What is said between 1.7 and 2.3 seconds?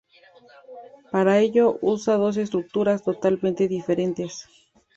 usa